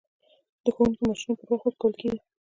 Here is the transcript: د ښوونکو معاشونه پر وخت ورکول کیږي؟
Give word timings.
د 0.63 0.65
ښوونکو 0.75 1.01
معاشونه 1.07 1.33
پر 1.39 1.47
وخت 1.51 1.65
ورکول 1.67 1.93
کیږي؟ 1.99 2.19